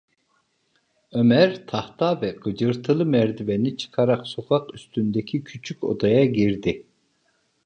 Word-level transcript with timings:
Ömer 1.11 1.67
tahta 1.67 2.21
ve 2.21 2.31
gıcırtılı 2.43 3.05
merdiveni 3.05 3.77
çıkarak 3.77 4.27
sokak 4.27 4.73
üstündeki 4.75 5.43
küçük 5.43 5.83
odaya 5.83 6.25
girdi. 6.25 6.85